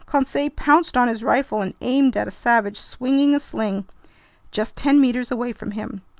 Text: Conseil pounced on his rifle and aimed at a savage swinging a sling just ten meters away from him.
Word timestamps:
Conseil 0.07 0.49
pounced 0.49 0.97
on 0.97 1.07
his 1.09 1.21
rifle 1.23 1.61
and 1.61 1.75
aimed 1.79 2.17
at 2.17 2.27
a 2.27 2.31
savage 2.31 2.79
swinging 2.79 3.35
a 3.35 3.39
sling 3.39 3.85
just 4.49 4.75
ten 4.75 4.99
meters 4.99 5.29
away 5.29 5.53
from 5.53 5.69
him. 5.77 6.01